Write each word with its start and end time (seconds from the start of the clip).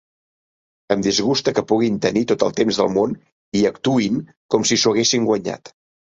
Em 0.93 1.01
disgusta 1.07 1.51
que 1.57 1.63
puguin 1.71 1.99
tenir 2.05 2.23
tot 2.31 2.45
el 2.47 2.55
temps 2.59 2.79
del 2.81 2.89
món 2.93 3.13
i 3.59 3.61
actuïn 3.71 4.17
com 4.55 4.65
si 4.71 4.79
s'ho 4.85 4.95
haguessin 4.95 5.29
guanyat. 5.29 5.71